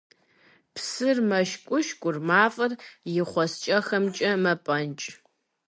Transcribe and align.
Псыр 0.73 1.17
мэшкӀуркӀур, 1.29 2.17
мафӀэр 2.27 2.71
и 3.19 3.21
хъуаскӀэхэмкӀэ 3.29 4.29
мэпӀэнкӀ. 4.43 5.07